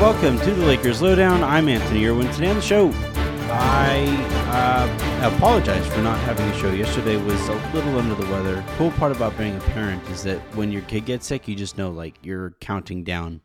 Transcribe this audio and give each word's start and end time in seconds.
Welcome 0.00 0.38
to 0.38 0.54
the 0.54 0.64
Lakers 0.64 1.02
Lowdown. 1.02 1.44
I'm 1.44 1.68
Anthony 1.68 2.06
Irwin. 2.06 2.32
Today 2.32 2.48
on 2.48 2.56
the 2.56 2.62
show, 2.62 2.90
I 3.50 4.06
uh, 4.48 5.30
apologize 5.36 5.86
for 5.88 6.00
not 6.00 6.18
having 6.20 6.48
a 6.48 6.58
show. 6.58 6.72
Yesterday 6.72 7.18
was 7.18 7.48
a 7.48 7.54
little 7.74 7.98
under 7.98 8.14
the 8.14 8.24
weather. 8.32 8.64
Cool 8.78 8.92
part 8.92 9.12
about 9.12 9.36
being 9.36 9.54
a 9.54 9.60
parent 9.60 10.02
is 10.08 10.22
that 10.22 10.38
when 10.56 10.72
your 10.72 10.80
kid 10.82 11.04
gets 11.04 11.26
sick, 11.26 11.46
you 11.46 11.54
just 11.54 11.76
know 11.76 11.90
like 11.90 12.14
you're 12.22 12.52
counting 12.60 13.04
down. 13.04 13.42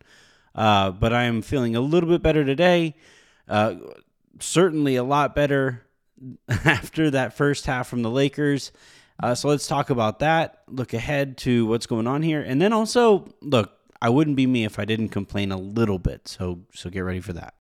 Uh, 0.54 0.92
but 0.92 1.12
I 1.12 1.24
am 1.24 1.42
feeling 1.42 1.76
a 1.76 1.80
little 1.82 2.08
bit 2.08 2.22
better 2.22 2.42
today. 2.42 2.96
Uh, 3.46 3.74
certainly 4.40 4.96
a 4.96 5.04
lot 5.04 5.34
better 5.34 5.84
after 6.48 7.10
that 7.10 7.34
first 7.34 7.66
half 7.66 7.86
from 7.86 8.00
the 8.00 8.10
Lakers. 8.10 8.72
Uh, 9.22 9.34
so 9.34 9.48
let's 9.48 9.66
talk 9.66 9.90
about 9.90 10.20
that. 10.20 10.62
Look 10.68 10.94
ahead 10.94 11.36
to 11.38 11.66
what's 11.66 11.86
going 11.86 12.06
on 12.06 12.22
here, 12.22 12.40
and 12.40 12.62
then 12.62 12.72
also 12.72 13.28
look. 13.42 13.75
I 14.00 14.08
wouldn't 14.08 14.36
be 14.36 14.46
me 14.46 14.64
if 14.64 14.78
I 14.78 14.84
didn't 14.84 15.08
complain 15.08 15.52
a 15.52 15.56
little 15.58 15.98
bit. 15.98 16.28
So 16.28 16.60
so 16.74 16.90
get 16.90 17.00
ready 17.00 17.20
for 17.20 17.32
that. 17.32 17.54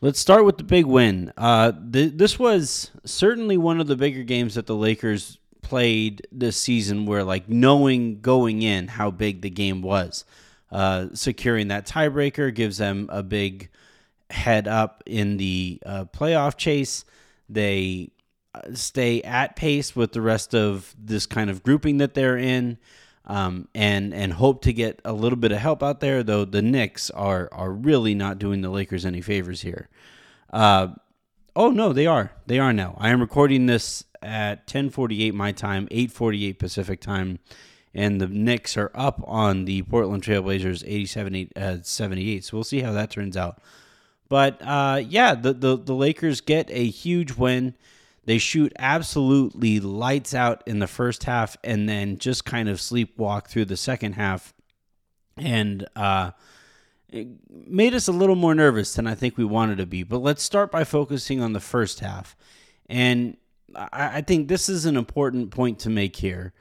Let's 0.00 0.18
start 0.18 0.44
with 0.44 0.58
the 0.58 0.64
big 0.64 0.86
win. 0.86 1.32
Uh, 1.36 1.70
th- 1.92 2.14
this 2.16 2.36
was 2.36 2.90
certainly 3.04 3.56
one 3.56 3.80
of 3.80 3.86
the 3.86 3.94
bigger 3.94 4.24
games 4.24 4.56
that 4.56 4.66
the 4.66 4.74
Lakers 4.74 5.38
played 5.62 6.26
this 6.32 6.56
season, 6.56 7.06
where 7.06 7.22
like 7.22 7.48
knowing 7.48 8.20
going 8.20 8.62
in 8.62 8.88
how 8.88 9.12
big 9.12 9.42
the 9.42 9.50
game 9.50 9.80
was, 9.80 10.24
uh, 10.72 11.06
securing 11.14 11.68
that 11.68 11.86
tiebreaker 11.86 12.52
gives 12.52 12.78
them 12.78 13.08
a 13.12 13.22
big 13.22 13.70
head 14.28 14.66
up 14.66 15.04
in 15.06 15.36
the 15.36 15.80
uh, 15.86 16.04
playoff 16.06 16.56
chase. 16.56 17.04
They 17.48 18.10
uh, 18.54 18.74
stay 18.74 19.22
at 19.22 19.54
pace 19.54 19.94
with 19.94 20.12
the 20.12 20.20
rest 20.20 20.52
of 20.52 20.96
this 20.98 21.26
kind 21.26 21.48
of 21.48 21.62
grouping 21.62 21.98
that 21.98 22.14
they're 22.14 22.36
in, 22.38 22.78
um, 23.26 23.68
and 23.74 24.12
and 24.12 24.32
hope 24.32 24.62
to 24.62 24.72
get 24.72 25.00
a 25.04 25.12
little 25.12 25.38
bit 25.38 25.52
of 25.52 25.58
help 25.58 25.82
out 25.82 26.00
there. 26.00 26.22
Though 26.22 26.44
the 26.44 26.62
Knicks 26.62 27.10
are 27.10 27.48
are 27.52 27.72
really 27.72 28.14
not 28.14 28.38
doing 28.38 28.62
the 28.62 28.70
Lakers 28.70 29.04
any 29.04 29.20
favors 29.20 29.62
here. 29.62 29.88
Uh, 30.52 30.88
oh 31.54 31.70
no, 31.70 31.92
they 31.92 32.06
are. 32.06 32.32
They 32.46 32.58
are 32.58 32.72
now. 32.72 32.96
I 32.98 33.10
am 33.10 33.20
recording 33.20 33.66
this 33.66 34.04
at 34.20 34.66
10:48 34.66 35.34
my 35.34 35.52
time, 35.52 35.88
8:48 35.90 36.58
Pacific 36.58 37.00
time, 37.00 37.38
and 37.94 38.20
the 38.20 38.26
Knicks 38.26 38.76
are 38.76 38.90
up 38.94 39.22
on 39.26 39.64
the 39.64 39.82
Portland 39.82 40.22
Trailblazers 40.22 40.82
87 40.86 41.50
uh, 41.56 41.76
78. 41.82 42.44
So 42.44 42.56
we'll 42.56 42.64
see 42.64 42.80
how 42.80 42.92
that 42.92 43.10
turns 43.10 43.36
out. 43.36 43.60
But 44.28 44.60
uh, 44.62 45.02
yeah, 45.06 45.34
the, 45.34 45.52
the 45.52 45.76
the 45.76 45.94
Lakers 45.94 46.40
get 46.40 46.70
a 46.70 46.86
huge 46.86 47.32
win. 47.32 47.74
They 48.24 48.38
shoot 48.38 48.72
absolutely 48.78 49.80
lights 49.80 50.32
out 50.34 50.62
in 50.66 50.78
the 50.78 50.86
first 50.86 51.24
half 51.24 51.56
and 51.64 51.88
then 51.88 52.18
just 52.18 52.44
kind 52.44 52.68
of 52.68 52.78
sleepwalk 52.78 53.48
through 53.48 53.64
the 53.64 53.76
second 53.76 54.12
half. 54.12 54.54
And 55.36 55.86
uh, 55.96 56.30
it 57.08 57.28
made 57.50 57.94
us 57.94 58.06
a 58.06 58.12
little 58.12 58.36
more 58.36 58.54
nervous 58.54 58.94
than 58.94 59.06
I 59.06 59.14
think 59.14 59.36
we 59.36 59.44
wanted 59.44 59.78
to 59.78 59.86
be. 59.86 60.02
But 60.04 60.18
let's 60.18 60.42
start 60.42 60.70
by 60.70 60.84
focusing 60.84 61.40
on 61.40 61.52
the 61.52 61.60
first 61.60 62.00
half. 62.00 62.36
And 62.88 63.36
I, 63.74 64.18
I 64.18 64.20
think 64.20 64.48
this 64.48 64.68
is 64.68 64.86
an 64.86 64.96
important 64.96 65.50
point 65.50 65.80
to 65.80 65.90
make 65.90 66.16
here. 66.16 66.52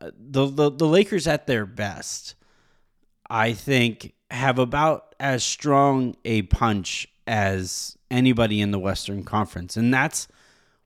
Uh, 0.00 0.10
the, 0.16 0.46
the, 0.46 0.70
the 0.70 0.86
Lakers 0.86 1.26
at 1.26 1.46
their 1.46 1.66
best, 1.66 2.34
I 3.28 3.52
think, 3.52 4.14
have 4.30 4.58
about 4.58 5.14
as 5.20 5.44
strong 5.44 6.16
a 6.24 6.42
punch 6.42 7.06
as 7.26 7.96
anybody 8.10 8.60
in 8.60 8.70
the 8.70 8.78
Western 8.78 9.22
Conference. 9.22 9.76
And 9.76 9.92
that's 9.92 10.28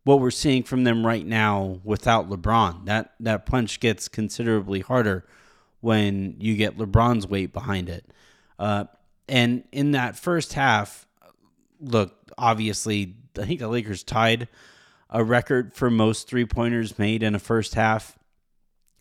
what 0.08 0.20
we're 0.20 0.30
seeing 0.30 0.62
from 0.62 0.84
them 0.84 1.04
right 1.04 1.26
now 1.26 1.80
without 1.84 2.30
LeBron. 2.30 2.86
That 2.86 3.12
that 3.20 3.44
punch 3.44 3.78
gets 3.78 4.08
considerably 4.08 4.80
harder 4.80 5.26
when 5.82 6.34
you 6.38 6.56
get 6.56 6.78
LeBron's 6.78 7.26
weight 7.26 7.52
behind 7.52 7.91
it. 7.91 8.06
Uh, 8.58 8.84
and 9.28 9.64
in 9.70 9.91
that 9.91 10.16
first 10.16 10.54
half, 10.54 11.06
look, 11.78 12.14
obviously, 12.38 13.16
I 13.38 13.44
think 13.44 13.60
the 13.60 13.69
Lakers 13.69 14.02
tied 14.02 14.48
a 15.10 15.22
record 15.22 15.74
for 15.74 15.91
most 15.91 16.26
three 16.26 16.46
pointers 16.46 16.98
made 16.98 17.22
in 17.22 17.34
a 17.34 17.38
first 17.38 17.75
half. 17.75 18.19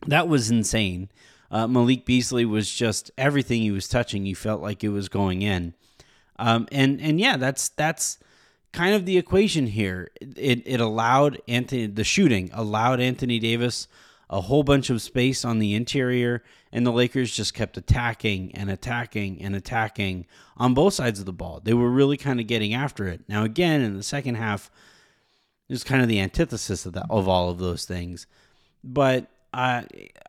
That 0.08 0.28
was 0.28 0.50
insane. 0.50 1.08
Uh, 1.50 1.66
Malik 1.66 2.04
Beasley 2.04 2.44
was 2.44 2.70
just 2.70 3.10
everything 3.16 3.62
he 3.62 3.70
was 3.70 3.88
touching. 3.88 4.26
You 4.26 4.36
felt 4.36 4.60
like 4.60 4.84
it 4.84 4.90
was 4.90 5.08
going 5.08 5.40
in, 5.40 5.72
um, 6.38 6.68
and 6.70 7.00
and 7.00 7.18
yeah, 7.18 7.38
that's 7.38 7.70
that's 7.70 8.18
kind 8.72 8.94
of 8.94 9.06
the 9.06 9.18
equation 9.18 9.66
here. 9.66 10.10
It, 10.20 10.62
it 10.66 10.80
allowed 10.80 11.40
Anthony, 11.48 11.86
the 11.86 12.04
shooting 12.04 12.50
allowed 12.52 13.00
Anthony 13.00 13.38
Davis 13.38 13.88
a 14.30 14.42
whole 14.42 14.62
bunch 14.62 14.90
of 14.90 15.00
space 15.00 15.44
on 15.44 15.58
the 15.58 15.74
interior, 15.74 16.42
and 16.70 16.86
the 16.86 16.92
Lakers 16.92 17.34
just 17.34 17.54
kept 17.54 17.76
attacking 17.78 18.54
and 18.54 18.70
attacking 18.70 19.40
and 19.40 19.56
attacking 19.56 20.26
on 20.56 20.74
both 20.74 20.94
sides 20.94 21.18
of 21.18 21.26
the 21.26 21.32
ball. 21.32 21.60
They 21.64 21.72
were 21.72 21.90
really 21.90 22.18
kind 22.18 22.38
of 22.38 22.46
getting 22.46 22.74
after 22.74 23.08
it. 23.08 23.22
Now, 23.26 23.44
again, 23.44 23.80
in 23.80 23.96
the 23.96 24.02
second 24.02 24.34
half, 24.34 24.70
it 25.68 25.72
was 25.72 25.84
kind 25.84 26.02
of 26.02 26.08
the 26.08 26.20
antithesis 26.20 26.84
of 26.84 26.92
that 26.94 27.06
of 27.08 27.26
all 27.28 27.50
of 27.50 27.58
those 27.58 27.84
things. 27.84 28.26
But 28.84 29.30
uh, 29.54 29.82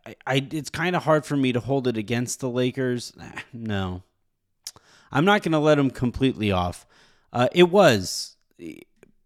I, 0.06 0.16
I, 0.26 0.48
it's 0.52 0.70
kind 0.70 0.96
of 0.96 1.04
hard 1.04 1.26
for 1.26 1.36
me 1.36 1.52
to 1.52 1.60
hold 1.60 1.88
it 1.88 1.98
against 1.98 2.40
the 2.40 2.50
Lakers. 2.50 3.14
No, 3.52 4.04
I'm 5.12 5.26
not 5.26 5.42
going 5.42 5.54
to 5.54 5.60
let 5.60 5.76
them 5.76 5.90
completely 5.90 6.52
off. 6.52 6.86
Uh, 7.32 7.48
it 7.52 7.70
was 7.70 8.36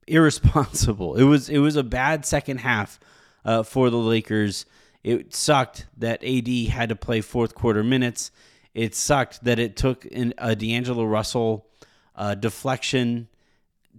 irresponsible. 0.08 1.16
It 1.16 1.24
was 1.24 1.50
it 1.50 1.60
was 1.60 1.76
a 1.76 1.84
bad 1.84 2.26
second 2.26 2.60
half 2.60 3.00
uh, 3.46 3.64
for 3.64 3.90
the 3.90 3.98
Lakers. 3.98 4.66
It 5.04 5.36
sucked 5.36 5.86
that 5.98 6.24
AD 6.24 6.48
had 6.70 6.90
to 6.90 6.96
play 6.96 7.22
fourth 7.22 7.56
quarter 7.56 7.84
minutes. 7.84 8.32
It 8.74 8.96
sucked 8.96 9.44
that 9.44 9.60
it 9.60 9.76
took 9.76 10.06
an, 10.06 10.34
a 10.38 10.56
D'Angelo 10.56 11.06
Russell 11.06 11.68
uh, 12.16 12.36
deflection 12.36 13.28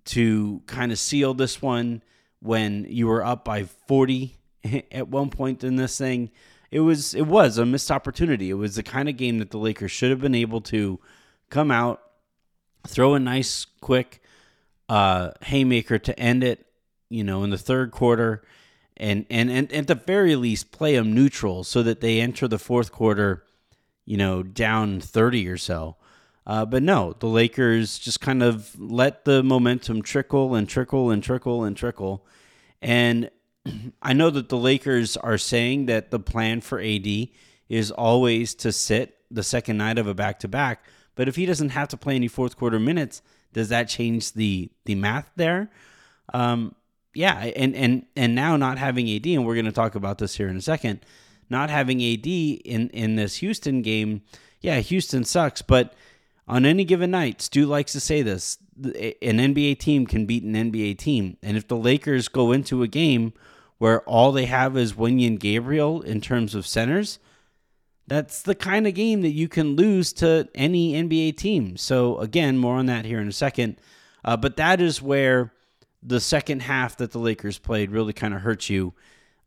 to 0.06 0.62
kind 0.66 0.92
of 0.92 0.98
seal 0.98 1.34
this 1.34 1.62
one 1.62 2.02
when 2.40 2.86
you 2.88 3.06
were 3.06 3.24
up 3.24 3.44
by 3.44 3.64
40 3.64 4.36
at 4.92 5.08
one 5.08 5.30
point 5.30 5.64
in 5.64 5.76
this 5.76 5.96
thing. 5.98 6.30
It 6.70 6.80
was 6.80 7.14
it 7.14 7.26
was 7.26 7.58
a 7.58 7.66
missed 7.66 7.90
opportunity. 7.90 8.50
It 8.50 8.54
was 8.54 8.74
the 8.74 8.82
kind 8.82 9.08
of 9.08 9.16
game 9.16 9.38
that 9.38 9.50
the 9.50 9.58
Lakers 9.58 9.92
should 9.92 10.10
have 10.10 10.20
been 10.20 10.34
able 10.34 10.60
to 10.62 10.98
come 11.48 11.70
out, 11.70 12.02
throw 12.86 13.14
a 13.14 13.20
nice 13.20 13.66
quick 13.80 14.22
uh, 14.88 15.30
haymaker 15.42 15.98
to 15.98 16.18
end 16.18 16.44
it, 16.44 16.66
you 17.08 17.24
know, 17.24 17.42
in 17.42 17.50
the 17.50 17.58
third 17.58 17.90
quarter, 17.90 18.42
and, 18.96 19.26
and 19.30 19.50
and 19.50 19.72
at 19.72 19.86
the 19.86 19.94
very 19.94 20.36
least 20.36 20.70
play 20.70 20.94
them 20.94 21.12
neutral 21.12 21.64
so 21.64 21.82
that 21.82 22.00
they 22.00 22.20
enter 22.20 22.46
the 22.46 22.58
fourth 22.58 22.92
quarter, 22.92 23.44
you 24.04 24.16
know, 24.16 24.42
down 24.42 25.00
thirty 25.00 25.48
or 25.48 25.56
so. 25.56 25.96
Uh, 26.46 26.64
but 26.64 26.82
no, 26.82 27.14
the 27.18 27.26
Lakers 27.26 27.98
just 27.98 28.20
kind 28.20 28.42
of 28.42 28.78
let 28.78 29.24
the 29.24 29.42
momentum 29.42 30.02
trickle 30.02 30.54
and 30.54 30.68
trickle 30.68 31.10
and 31.10 31.22
trickle 31.22 31.64
and 31.64 31.76
trickle, 31.76 32.26
and 32.82 33.30
I 34.02 34.12
know 34.12 34.30
that 34.30 34.48
the 34.48 34.58
Lakers 34.58 35.16
are 35.16 35.38
saying 35.38 35.86
that 35.86 36.10
the 36.10 36.20
plan 36.20 36.60
for 36.60 36.80
AD 36.80 37.06
is 37.68 37.90
always 37.90 38.54
to 38.56 38.72
sit 38.72 39.16
the 39.30 39.42
second 39.42 39.78
night 39.78 39.98
of 39.98 40.06
a 40.06 40.14
back 40.14 40.40
to 40.40 40.48
back. 40.48 40.84
But 41.14 41.28
if 41.28 41.36
he 41.36 41.46
doesn't 41.46 41.70
have 41.70 41.88
to 41.88 41.96
play 41.96 42.16
any 42.16 42.28
fourth 42.28 42.56
quarter 42.56 42.78
minutes, 42.78 43.22
does 43.52 43.68
that 43.68 43.88
change 43.88 44.32
the 44.32 44.70
the 44.84 44.94
math 44.94 45.30
there? 45.36 45.70
Um, 46.32 46.74
yeah, 47.14 47.50
and 47.56 47.74
and 47.74 48.06
and 48.16 48.34
now 48.34 48.56
not 48.56 48.78
having 48.78 49.10
AD, 49.10 49.26
and 49.26 49.46
we're 49.46 49.54
going 49.54 49.64
to 49.64 49.72
talk 49.72 49.94
about 49.94 50.18
this 50.18 50.36
here 50.36 50.48
in 50.48 50.56
a 50.56 50.62
second. 50.62 51.00
Not 51.48 51.70
having 51.70 52.02
AD 52.02 52.26
in 52.26 52.90
in 52.90 53.16
this 53.16 53.36
Houston 53.36 53.82
game, 53.82 54.22
yeah, 54.60 54.80
Houston 54.80 55.24
sucks, 55.24 55.62
but 55.62 55.94
on 56.48 56.64
any 56.66 56.84
given 56.84 57.10
night, 57.10 57.40
Stu 57.40 57.66
likes 57.66 57.92
to 57.92 58.00
say 58.00 58.22
this: 58.22 58.58
an 58.76 59.38
NBA 59.38 59.78
team 59.78 60.06
can 60.06 60.26
beat 60.26 60.42
an 60.42 60.54
NBA 60.54 60.98
team, 60.98 61.36
and 61.42 61.56
if 61.56 61.68
the 61.68 61.76
Lakers 61.76 62.28
go 62.28 62.50
into 62.50 62.82
a 62.82 62.88
game 62.88 63.32
where 63.78 64.00
all 64.02 64.32
they 64.32 64.46
have 64.46 64.76
is 64.76 64.94
Wenyen 64.94 65.38
Gabriel 65.38 66.00
in 66.02 66.20
terms 66.20 66.54
of 66.54 66.66
centers, 66.66 67.18
that's 68.06 68.42
the 68.42 68.54
kind 68.54 68.86
of 68.86 68.94
game 68.94 69.22
that 69.22 69.30
you 69.30 69.48
can 69.48 69.76
lose 69.76 70.12
to 70.14 70.48
any 70.54 70.92
NBA 70.92 71.36
team. 71.36 71.76
So, 71.76 72.18
again, 72.18 72.58
more 72.58 72.76
on 72.76 72.86
that 72.86 73.04
here 73.04 73.20
in 73.20 73.28
a 73.28 73.32
second. 73.32 73.76
Uh, 74.24 74.36
but 74.36 74.56
that 74.56 74.80
is 74.80 75.00
where 75.00 75.52
the 76.02 76.20
second 76.20 76.60
half 76.60 76.96
that 76.98 77.12
the 77.12 77.18
Lakers 77.18 77.58
played 77.58 77.90
really 77.90 78.12
kind 78.12 78.34
of 78.34 78.42
hurts 78.42 78.68
you. 78.68 78.92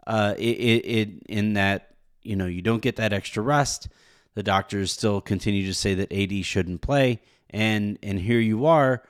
Uh, 0.06 0.34
it, 0.38 0.42
it, 0.42 0.86
it, 0.86 1.10
in 1.28 1.54
that 1.54 1.92
you 2.24 2.36
know 2.36 2.46
you 2.46 2.62
don't 2.62 2.82
get 2.82 2.96
that 2.96 3.14
extra 3.14 3.44
rest. 3.44 3.90
The 4.36 4.44
doctors 4.44 4.92
still 4.92 5.22
continue 5.22 5.66
to 5.66 5.74
say 5.74 5.96
that 5.96 6.12
AD 6.12 6.46
shouldn't 6.46 6.82
play, 6.82 7.22
and 7.50 8.00
and 8.02 8.20
here 8.20 8.40
you 8.40 8.66
are, 8.66 9.04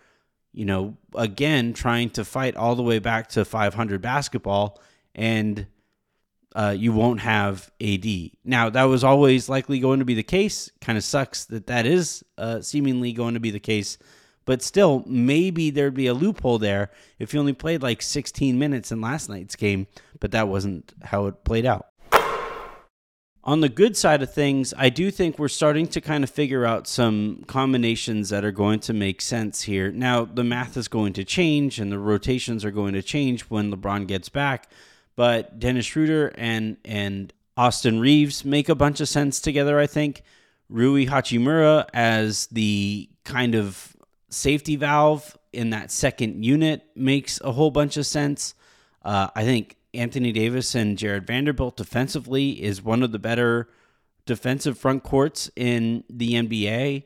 you 0.54 0.66
know, 0.66 0.98
again 1.16 1.74
trying 1.74 2.10
to 2.12 2.26
fight 2.26 2.56
all 2.56 2.76
the 2.76 2.84
way 2.84 3.00
back 3.00 3.28
to 3.30 3.46
500 3.46 4.02
basketball, 4.02 4.82
and 5.14 5.68
uh, 6.56 6.76
you 6.78 6.92
won't 6.92 7.20
have 7.20 7.72
AD. 7.82 8.06
Now, 8.44 8.70
that 8.70 8.84
was 8.84 9.04
always 9.04 9.50
likely 9.50 9.80
going 9.80 10.00
to 10.00 10.06
be 10.06 10.16
the 10.16 10.24
case. 10.24 10.72
Kind 10.82 10.98
of 10.98 11.04
sucks 11.04 11.46
that 11.46 11.68
that 11.68 11.86
is 11.86 12.24
uh, 12.38 12.62
seemingly 12.62 13.14
going 13.14 13.34
to 13.36 13.40
be 13.40 13.52
the 13.52 13.60
case. 13.60 13.98
But 14.48 14.62
still, 14.62 15.04
maybe 15.06 15.72
there'd 15.72 15.94
be 15.94 16.08
a 16.08 16.14
loophole 16.14 16.58
there 16.58 16.90
if 17.20 17.34
you 17.34 17.40
only 17.40 17.52
played 17.52 17.84
like 17.84 18.02
16 18.02 18.58
minutes 18.58 18.94
in 18.94 19.02
last 19.02 19.30
night's 19.30 19.58
game, 19.58 19.88
but 20.22 20.32
that 20.32 20.48
wasn't 20.48 20.94
how 21.04 21.28
it 21.28 21.44
played 21.44 21.66
out. 21.66 21.88
on 23.44 23.60
the 23.60 23.68
good 23.68 23.98
side 23.98 24.24
of 24.24 24.34
things, 24.34 24.74
I 24.78 24.88
do 24.88 25.12
think 25.12 25.38
we're 25.38 25.50
starting 25.50 25.86
to 25.88 26.00
kind 26.00 26.24
of 26.24 26.30
figure 26.30 26.66
out 26.66 26.88
some 26.88 27.44
combinations 27.48 28.30
that 28.30 28.46
are 28.46 28.54
going 28.54 28.80
to 28.82 28.94
make 28.94 29.20
sense 29.20 29.64
here. 29.64 29.92
Now, 29.92 30.24
the 30.24 30.46
math 30.46 30.78
is 30.78 30.88
going 30.88 31.12
to 31.14 31.26
change 31.26 31.78
and 31.78 31.92
the 31.92 32.00
rotations 32.00 32.64
are 32.64 32.72
going 32.72 32.94
to 32.94 33.04
change 33.04 33.42
when 33.44 33.70
LeBron 33.70 34.08
gets 34.08 34.30
back, 34.30 34.70
but 35.18 35.60
Dennis 35.60 35.86
Schroeder 35.86 36.32
and 36.36 36.78
and 36.86 37.34
Austin 37.58 38.00
Reaves 38.00 38.46
make 38.46 38.70
a 38.70 38.76
bunch 38.76 39.02
of 39.02 39.10
sense 39.10 39.42
together, 39.42 39.78
I 39.78 39.88
think. 39.88 40.24
Rui 40.70 41.06
Hachimura 41.06 41.88
as 41.94 42.48
the 42.48 43.10
kind 43.26 43.56
of 43.56 43.96
safety 44.30 44.76
valve 44.76 45.38
in 45.52 45.72
that 45.72 45.92
second 45.92 46.46
unit 46.46 46.84
makes 46.96 47.42
a 47.42 47.52
whole 47.52 47.72
bunch 47.72 47.98
of 47.98 48.06
sense. 48.06 48.54
Uh, 49.04 49.30
I 49.36 49.44
think 49.44 49.78
Anthony 49.94 50.32
Davis 50.32 50.76
and 50.76 50.98
Jarred 50.98 51.26
Vanderbilt 51.26 51.78
defensively 51.78 52.62
is 52.62 52.84
one 52.84 53.02
of 53.02 53.12
the 53.12 53.20
better 53.20 53.70
defensive 54.26 54.78
front 54.78 55.04
courts 55.04 55.50
in 55.56 56.04
the 56.10 56.34
NBA. 56.34 57.06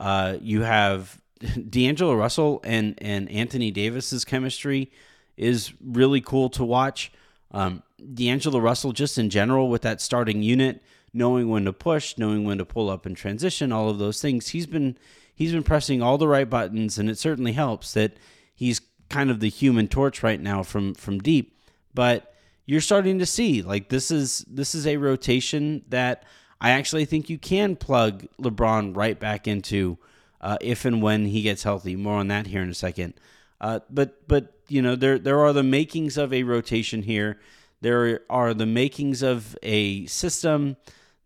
Uh, 0.00 0.38
you 0.40 0.62
have 0.62 1.20
D'Angelo 1.70 2.14
Russell 2.14 2.60
and 2.64 2.98
and 3.00 3.30
Anthony 3.30 3.70
Davis's 3.70 4.24
chemistry 4.24 4.90
is 5.36 5.72
really 5.80 6.20
cool 6.20 6.48
to 6.50 6.64
watch. 6.64 7.12
Um, 7.52 7.82
D'Angelo 8.14 8.58
Russell, 8.58 8.92
just 8.92 9.18
in 9.18 9.30
general, 9.30 9.68
with 9.68 9.82
that 9.82 10.00
starting 10.00 10.42
unit, 10.42 10.82
knowing 11.12 11.48
when 11.48 11.64
to 11.66 11.72
push, 11.72 12.16
knowing 12.18 12.44
when 12.44 12.58
to 12.58 12.64
pull 12.64 12.90
up 12.90 13.06
and 13.06 13.16
transition, 13.16 13.72
all 13.72 13.90
of 13.90 13.98
those 13.98 14.20
things. 14.20 14.48
He's 14.48 14.66
been 14.66 14.96
he's 15.34 15.52
been 15.52 15.62
pressing 15.62 16.02
all 16.02 16.18
the 16.18 16.28
right 16.28 16.48
buttons, 16.48 16.98
and 16.98 17.10
it 17.10 17.18
certainly 17.18 17.52
helps 17.52 17.92
that 17.94 18.16
he's 18.54 18.80
kind 19.08 19.30
of 19.30 19.40
the 19.40 19.48
human 19.48 19.88
torch 19.88 20.22
right 20.22 20.40
now 20.40 20.62
from 20.62 20.94
from 20.94 21.18
deep. 21.18 21.58
But 21.94 22.34
you're 22.64 22.80
starting 22.80 23.18
to 23.18 23.26
see 23.26 23.62
like 23.62 23.88
this 23.88 24.10
is 24.10 24.44
this 24.48 24.74
is 24.74 24.86
a 24.86 24.96
rotation 24.96 25.84
that 25.88 26.24
I 26.60 26.70
actually 26.70 27.04
think 27.04 27.28
you 27.28 27.38
can 27.38 27.76
plug 27.76 28.26
LeBron 28.40 28.96
right 28.96 29.18
back 29.18 29.46
into 29.46 29.98
uh, 30.40 30.58
if 30.60 30.84
and 30.84 31.02
when 31.02 31.26
he 31.26 31.42
gets 31.42 31.64
healthy. 31.64 31.96
More 31.96 32.18
on 32.18 32.28
that 32.28 32.46
here 32.46 32.62
in 32.62 32.70
a 32.70 32.74
second. 32.74 33.14
Uh, 33.62 33.80
but 33.88 34.28
but 34.28 34.58
you 34.68 34.82
know 34.82 34.96
there 34.96 35.18
there 35.18 35.40
are 35.40 35.54
the 35.54 35.62
makings 35.62 36.18
of 36.18 36.32
a 36.32 36.42
rotation 36.42 37.02
here. 37.02 37.40
There 37.80 38.20
are 38.28 38.52
the 38.52 38.66
makings 38.66 39.22
of 39.22 39.56
a 39.62 40.04
system 40.06 40.76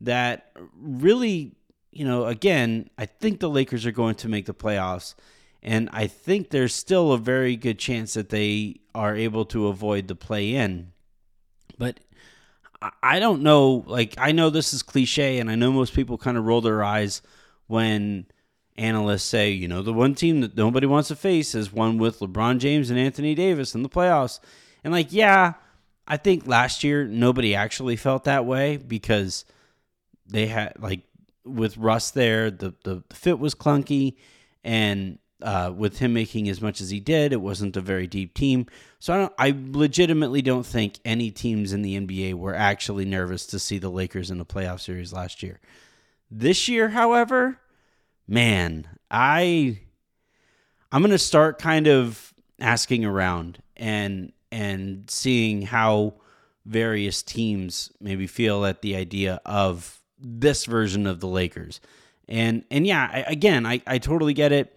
that 0.00 0.52
really 0.78 1.56
you 1.90 2.04
know 2.04 2.26
again 2.26 2.90
I 2.98 3.06
think 3.06 3.40
the 3.40 3.48
Lakers 3.48 3.86
are 3.86 3.92
going 3.92 4.14
to 4.16 4.28
make 4.28 4.46
the 4.46 4.54
playoffs. 4.54 5.14
And 5.62 5.88
I 5.92 6.06
think 6.06 6.50
there's 6.50 6.74
still 6.74 7.12
a 7.12 7.18
very 7.18 7.56
good 7.56 7.78
chance 7.78 8.14
that 8.14 8.28
they 8.28 8.76
are 8.94 9.16
able 9.16 9.44
to 9.46 9.66
avoid 9.66 10.06
the 10.06 10.14
play 10.14 10.54
in. 10.54 10.92
But 11.76 11.98
I 13.02 13.18
don't 13.18 13.42
know. 13.42 13.84
Like, 13.86 14.14
I 14.18 14.32
know 14.32 14.50
this 14.50 14.72
is 14.72 14.82
cliche, 14.82 15.38
and 15.38 15.50
I 15.50 15.54
know 15.54 15.72
most 15.72 15.94
people 15.94 16.18
kind 16.18 16.36
of 16.36 16.44
roll 16.44 16.60
their 16.60 16.84
eyes 16.84 17.22
when 17.66 18.26
analysts 18.78 19.25
say, 19.25 19.50
you 19.50 19.69
know, 19.69 19.82
the 19.82 19.93
one 19.93 20.14
team 20.14 20.40
that 20.40 20.56
nobody 20.56 20.87
wants 20.87 21.08
to 21.08 21.17
face 21.17 21.55
is 21.55 21.73
one 21.73 21.99
with 21.99 22.20
LeBron 22.20 22.58
James 22.58 22.90
and 22.90 22.99
Anthony 22.99 23.34
Davis 23.34 23.75
in 23.75 23.82
the 23.82 23.88
playoffs. 23.88 24.40
And, 24.84 24.93
like, 24.93 25.12
yeah, 25.12 25.55
I 26.06 26.17
think 26.17 26.46
last 26.46 26.84
year 26.84 27.05
nobody 27.05 27.55
actually 27.55 27.96
felt 27.96 28.25
that 28.25 28.46
way 28.46 28.76
because 28.76 29.44
they 30.26 30.46
had, 30.46 30.75
like, 30.78 31.00
with 31.44 31.76
Russ 31.76 32.11
there, 32.11 32.50
the, 32.50 32.75
the, 32.84 33.02
fit 33.12 33.38
was 33.38 33.55
clunky. 33.55 34.17
And 34.64 35.19
uh, 35.43 35.73
with 35.75 35.99
him 35.99 36.12
making 36.14 36.49
as 36.49 36.61
much 36.61 36.81
as 36.81 36.90
he 36.90 37.00
did, 37.00 37.32
it 37.32 37.40
wasn't 37.40 37.76
a 37.76 37.81
very 37.81 38.06
deep 38.06 38.34
team. 38.34 38.67
So 38.99 39.14
I, 39.14 39.17
don't, 39.19 39.32
I 39.38 39.70
legitimately 39.70 40.43
don't 40.43 40.67
think 40.67 40.99
any 41.05 41.31
teams 41.31 41.73
in 41.73 41.82
the 41.82 41.99
NBA 42.00 42.34
were 42.34 42.55
actually 42.55 43.05
nervous 43.05 43.46
to 43.46 43.58
see 43.58 43.78
the 43.78 43.90
Lakers 43.90 44.31
in 44.31 44.38
the 44.38 44.46
playoff 44.46 44.81
series 44.81 45.12
last 45.12 45.43
year. 45.43 45.61
This 46.31 46.69
year, 46.69 46.88
however, 46.88 47.61
man, 48.26 48.87
I 49.11 49.81
I'm 50.93 51.02
gonna 51.02 51.19
start 51.19 51.58
kind 51.58 51.87
of 51.87 52.34
asking 52.61 53.05
around 53.05 53.62
and 53.76 54.32
and 54.50 55.11
seeing 55.11 55.62
how 55.62 56.14
various 56.64 57.23
teams 57.23 57.93
maybe 58.00 58.26
feel 58.26 58.64
at 58.64 58.82
the 58.82 58.96
idea 58.96 59.40
of 59.44 60.00
this 60.19 60.64
version 60.64 61.06
of 61.06 61.20
the 61.20 61.28
Lakers. 61.28 61.81
And 62.28 62.64
and 62.70 62.87
yeah, 62.87 63.08
I, 63.12 63.19
again, 63.20 63.67
I, 63.67 63.82
I 63.87 63.99
totally 63.99 64.34
get 64.34 64.52
it 64.52 64.76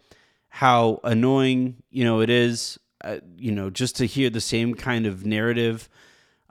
how 0.50 1.00
annoying 1.04 1.76
you 1.92 2.04
know 2.04 2.22
it 2.22 2.30
is 2.30 2.80
uh, 3.04 3.18
you 3.38 3.52
know 3.52 3.70
just 3.70 3.96
to 3.98 4.06
hear 4.06 4.30
the 4.30 4.42
same 4.42 4.74
kind 4.74 5.06
of 5.06 5.26
narrative 5.26 5.88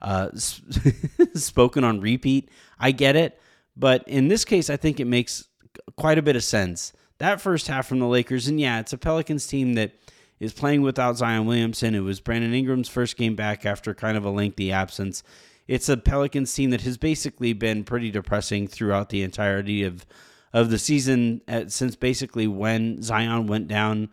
uh, 0.01 0.31
spoken 1.35 1.83
on 1.83 2.01
repeat 2.01 2.49
i 2.79 2.93
get 2.93 3.17
it 3.17 3.41
but 3.77 4.07
in 4.07 4.29
this 4.29 4.45
case 4.45 4.71
i 4.71 4.77
think 4.77 5.01
it 5.01 5.05
makes 5.05 5.49
quite 5.97 6.19
a 6.19 6.23
bit 6.23 6.37
of 6.37 6.45
sense 6.45 6.93
that 7.19 7.41
first 7.41 7.67
half 7.69 7.87
from 7.87 7.99
the 7.99 8.07
lakers 8.07 8.49
and 8.49 8.61
yeah 8.61 8.81
it's 8.81 8.93
a 8.93 8.99
pelicans 8.99 9.47
team 9.47 9.75
that 9.75 9.93
is 10.41 10.53
playing 10.53 10.83
without 10.83 11.17
zion 11.17 11.47
williamson 11.47 11.95
it 11.95 12.01
was 12.01 12.21
brandon 12.21 12.55
ingram's 12.55 12.89
first 12.89 13.17
game 13.17 13.35
back 13.35 13.67
after 13.67 13.95
kind 13.95 14.17
of 14.17 14.25
a 14.25 14.31
lengthy 14.31 14.71
absence 14.73 15.23
it's 15.67 15.89
a 15.89 15.97
pelicans 15.97 16.53
team 16.53 16.71
that 16.71 16.83
has 16.83 16.97
basically 16.97 17.53
been 17.53 17.85
pretty 17.85 18.11
depressing 18.11 18.67
throughout 18.67 19.09
the 19.11 19.23
entirety 19.23 19.83
of 19.83 20.07
of 20.53 20.71
the 20.71 20.79
season 20.79 21.41
at, 21.47 21.67
uh, 21.67 21.69
since 21.69 21.97
basically 21.97 22.47
when 22.47 23.03
Zion 23.03 23.47
went 23.47 23.69
down. 23.69 24.09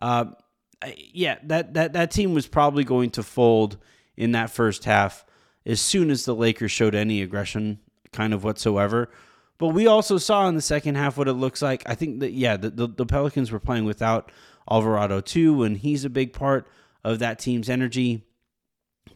Uh, 0.00 0.26
yeah, 1.12 1.38
that, 1.44 1.74
that 1.74 1.92
that 1.94 2.10
team 2.10 2.34
was 2.34 2.46
probably 2.46 2.84
going 2.84 3.10
to 3.10 3.22
fold 3.22 3.78
in 4.16 4.32
that 4.32 4.50
first 4.50 4.84
half 4.84 5.24
as 5.66 5.80
soon 5.80 6.10
as 6.10 6.24
the 6.24 6.34
Lakers 6.34 6.70
showed 6.70 6.94
any 6.94 7.20
aggression, 7.20 7.80
kind 8.12 8.32
of 8.32 8.44
whatsoever. 8.44 9.10
But 9.58 9.68
we 9.68 9.86
also 9.86 10.18
saw 10.18 10.48
in 10.48 10.54
the 10.54 10.62
second 10.62 10.94
half 10.94 11.16
what 11.16 11.28
it 11.28 11.32
looks 11.32 11.60
like. 11.60 11.82
I 11.86 11.94
think 11.94 12.20
that 12.20 12.32
yeah, 12.32 12.56
the, 12.56 12.70
the, 12.70 12.86
the 12.86 13.06
Pelicans 13.06 13.50
were 13.50 13.58
playing 13.58 13.84
without 13.84 14.30
Alvarado 14.70 15.20
too, 15.20 15.64
and 15.64 15.76
he's 15.76 16.04
a 16.04 16.10
big 16.10 16.32
part 16.32 16.68
of 17.04 17.18
that 17.18 17.38
team's 17.38 17.68
energy. 17.68 18.24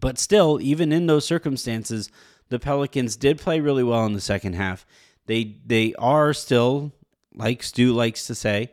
But 0.00 0.18
still, 0.18 0.60
even 0.60 0.90
in 0.92 1.06
those 1.06 1.24
circumstances, 1.24 2.10
the 2.48 2.58
Pelicans 2.58 3.16
did 3.16 3.38
play 3.38 3.60
really 3.60 3.84
well 3.84 4.04
in 4.04 4.14
the 4.14 4.20
second 4.20 4.54
half. 4.54 4.84
They 5.26 5.58
they 5.64 5.94
are 5.94 6.34
still, 6.34 6.92
like 7.34 7.62
Stu 7.62 7.92
likes 7.92 8.26
to 8.26 8.34
say, 8.34 8.72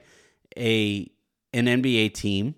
a 0.57 1.09
an 1.53 1.65
NBA 1.65 2.13
team. 2.15 2.55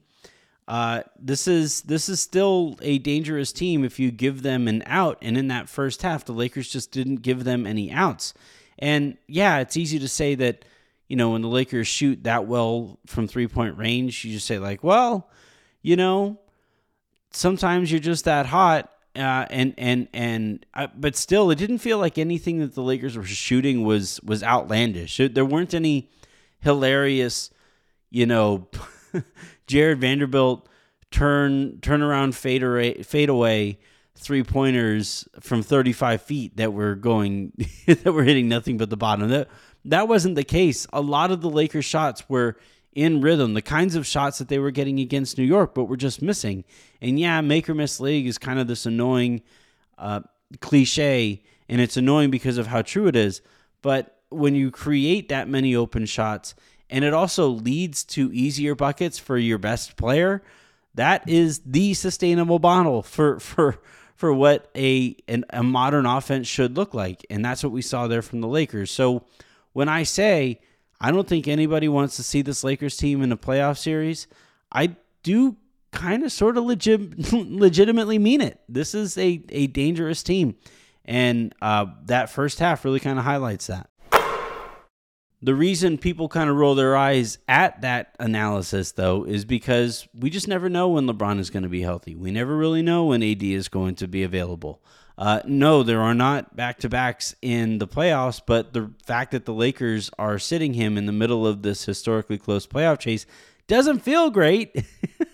Uh, 0.68 1.02
this 1.20 1.48
is 1.48 1.82
this 1.82 2.08
is 2.08 2.22
still 2.22 2.78
a 2.82 2.98
dangerous 3.00 3.52
team 3.52 3.84
if 3.84 4.00
you 4.00 4.10
give 4.10 4.42
them 4.42 4.70
an 4.70 4.84
out. 4.86 5.18
And 5.22 5.38
in 5.38 5.50
that 5.50 5.68
first 5.68 6.02
half, 6.02 6.24
the 6.24 6.32
Lakers 6.32 6.70
just 6.70 6.92
didn't 6.92 7.18
give 7.18 7.44
them 7.44 7.68
any 7.68 7.92
outs. 7.92 8.34
And 8.82 9.18
yeah, 9.28 9.60
it's 9.60 9.78
easy 9.78 10.00
to 10.00 10.08
say 10.08 10.36
that 10.36 10.66
you 11.08 11.16
know 11.16 11.32
when 11.32 11.42
the 11.42 11.48
Lakers 11.48 11.88
shoot 11.88 12.24
that 12.24 12.48
well 12.48 13.00
from 13.06 13.28
three 13.28 13.48
point 13.48 13.78
range, 13.78 14.26
you 14.26 14.34
just 14.34 14.48
say 14.48 14.60
like, 14.60 14.84
well, 14.84 15.30
you 15.82 15.96
know, 15.96 16.40
sometimes 17.32 17.92
you're 17.92 18.00
just 18.00 18.26
that 18.26 18.48
hot 18.48 18.92
uh, 19.16 19.46
and 19.50 19.74
and 19.78 20.08
and 20.14 20.66
uh, 20.74 20.88
but 20.96 21.16
still, 21.16 21.52
it 21.52 21.58
didn't 21.58 21.80
feel 21.80 21.98
like 21.98 22.18
anything 22.18 22.60
that 22.60 22.76
the 22.76 22.82
Lakers 22.82 23.18
were 23.18 23.26
shooting 23.26 23.84
was 23.84 24.22
was 24.24 24.42
outlandish. 24.42 25.20
There 25.32 25.46
weren't 25.46 25.74
any 25.74 26.10
hilarious, 26.60 27.52
you 28.10 28.26
know, 28.26 28.68
Jarred 29.68 30.00
Vanderbilt 30.00 30.68
turn 31.12 31.80
turn 31.82 32.02
around 32.02 32.36
fade 32.36 32.64
away, 32.64 33.04
fade 33.04 33.30
away 33.30 33.80
three 34.22 34.44
pointers 34.44 35.28
from 35.40 35.64
35 35.64 36.22
feet 36.22 36.58
that 36.58 36.74
were 36.74 36.96
going 36.96 37.52
that 37.88 38.14
were 38.14 38.24
hitting 38.24 38.48
nothing 38.48 38.78
but 38.78 38.90
the 38.90 38.98
bottom. 38.98 39.30
That 39.30 39.50
that 39.86 40.08
wasn't 40.08 40.36
the 40.36 40.44
case. 40.44 40.88
A 40.94 41.02
lot 41.02 41.32
of 41.32 41.42
the 41.42 41.50
Lakers 41.50 41.86
shots 41.86 42.30
were 42.30 42.58
in 42.94 43.22
rhythm, 43.22 43.54
the 43.54 43.62
kinds 43.62 43.96
of 43.96 44.06
shots 44.06 44.38
that 44.38 44.48
they 44.48 44.60
were 44.60 44.72
getting 44.72 45.00
against 45.00 45.38
New 45.38 45.44
York, 45.44 45.74
but 45.74 45.86
were 45.86 45.98
just 45.98 46.22
missing. 46.22 46.64
And 47.02 47.20
yeah, 47.20 47.42
make 47.42 47.70
or 47.70 47.74
miss 47.74 48.00
league 48.00 48.28
is 48.28 48.38
kind 48.38 48.60
of 48.60 48.68
this 48.68 48.86
annoying 48.86 49.42
uh, 49.98 50.22
cliche, 50.60 51.42
and 51.70 51.82
it's 51.82 51.98
annoying 51.98 52.30
because 52.30 52.58
of 52.58 52.68
how 52.68 52.82
true 52.82 53.08
it 53.08 53.16
is. 53.16 53.42
But 53.82 54.18
when 54.30 54.56
you 54.56 54.72
create 54.72 55.30
that 55.30 55.48
many 55.48 55.76
open 55.76 56.06
shots, 56.06 56.54
and 56.90 57.06
it 57.06 57.14
also 57.14 57.48
leads 57.48 58.04
to 58.04 58.32
easier 58.34 58.76
buckets 58.76 59.18
for 59.18 59.38
your 59.38 59.58
best 59.58 59.96
player, 59.96 60.44
that 60.94 61.28
is 61.28 61.62
the 61.66 61.94
sustainable 61.94 62.60
model 62.60 63.02
for 63.02 63.40
for 63.40 63.80
for 64.22 64.34
what 64.34 64.70
a 64.76 65.18
an, 65.28 65.44
a 65.50 65.64
modern 65.64 66.06
offense 66.06 66.48
should 66.48 66.78
look 66.78 66.94
like, 66.94 67.26
and 67.30 67.44
that's 67.44 67.64
what 67.64 67.74
we 67.74 67.82
saw 67.82 68.08
there 68.08 68.22
from 68.22 68.40
the 68.40 68.48
Lakers. 68.48 68.90
So 68.90 69.26
when 69.74 69.90
I 69.90 70.04
say 70.04 70.62
I 71.02 71.10
don't 71.10 71.28
think 71.28 71.48
anybody 71.48 71.90
wants 71.90 72.16
to 72.18 72.24
see 72.24 72.44
this 72.44 72.64
Lakers 72.64 72.96
team 72.96 73.24
in 73.24 73.32
a 73.32 73.38
playoff 73.38 73.80
series. 73.80 74.28
I 74.72 74.96
do 75.24 75.58
kind 75.92 76.24
of 76.24 76.32
sort 76.32 76.58
of 76.58 76.64
legit, 76.64 77.34
legitimately 77.34 78.20
mean 78.20 78.40
it. 78.40 78.62
This 78.70 78.94
is 78.94 79.18
a, 79.18 79.42
a 79.50 79.66
dangerous 79.68 80.22
team. 80.22 80.56
And 81.04 81.56
uh, 81.60 81.88
that 82.06 82.30
first 82.30 82.60
half 82.60 82.86
really 82.86 83.00
kind 83.00 83.18
of 83.18 83.26
highlights 83.26 83.68
that. 83.68 83.90
The 85.44 85.56
reason 85.56 85.98
people 85.98 86.30
kind 86.30 86.52
of 86.52 86.56
roll 86.56 86.76
their 86.76 86.96
eyes 86.96 87.40
at 87.48 87.82
that 87.82 88.16
analysis, 88.20 88.92
though, 88.92 89.24
is 89.24 89.44
because 89.44 90.08
we 90.14 90.30
just 90.30 90.48
never 90.48 90.70
know 90.70 90.90
when 90.90 91.08
LeBron 91.08 91.40
is 91.40 91.50
going 91.50 91.64
to 91.64 91.70
be 91.70 91.82
healthy. 91.82 92.16
We 92.16 92.30
never 92.30 92.56
really 92.56 92.84
know 92.84 93.06
when 93.06 93.24
AD 93.24 93.42
is 93.42 93.68
going 93.68 93.96
to 93.96 94.08
be 94.08 94.22
available. 94.22 94.84
Uh, 95.18 95.42
no, 95.46 95.82
there 95.82 96.02
are 96.02 96.14
not 96.14 96.56
back 96.56 96.78
to 96.80 96.90
backs 96.90 97.36
in 97.42 97.80
the 97.80 97.88
playoffs, 97.88 98.40
but 98.46 98.74
the 98.74 98.92
fact 99.04 99.32
that 99.32 99.46
the 99.46 99.54
Lakers 99.54 100.12
are 100.20 100.38
sitting 100.38 100.76
him 100.76 100.96
in 100.96 101.08
the 101.08 101.12
middle 101.12 101.48
of 101.48 101.64
this 101.64 101.86
historically 101.86 102.38
close 102.38 102.68
playoff 102.68 103.00
chase 103.00 103.26
doesn't 103.68 104.00
feel 104.00 104.30
great. 104.30 104.86